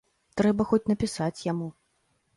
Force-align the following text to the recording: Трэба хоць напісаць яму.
Трэба 0.39 0.65
хоць 0.71 0.81
напісаць 0.93 1.45
яму. 1.51 1.67